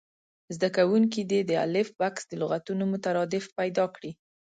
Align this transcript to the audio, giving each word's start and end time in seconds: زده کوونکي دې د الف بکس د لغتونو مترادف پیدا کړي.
زده 0.55 0.69
کوونکي 0.77 1.21
دې 1.31 1.39
د 1.45 1.51
الف 1.65 1.87
بکس 1.99 2.23
د 2.27 2.33
لغتونو 2.41 2.83
مترادف 2.93 3.45
پیدا 3.59 3.85
کړي. 3.95 4.11